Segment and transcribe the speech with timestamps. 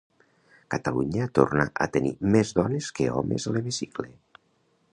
[0.75, 4.09] Catalunya torna a tenir més dones que homes a l'hemicicle.